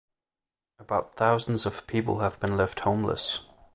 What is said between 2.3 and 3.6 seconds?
been left homeless.